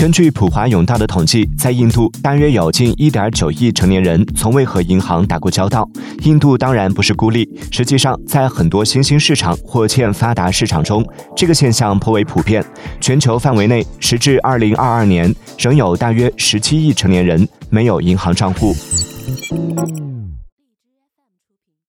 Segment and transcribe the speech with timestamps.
[0.00, 5.86] 根据普华永道的统计在印度大约有近一点九亿成年人从未和银行打过交道。
[6.22, 12.64] 印度当然不是孤立实际上在很多新兴市场或欠发达市场中这个现象颇为普遍。
[12.98, 18.74] 全球范围内时至二零二二年仍有大约十七亿成年人没有银行账户。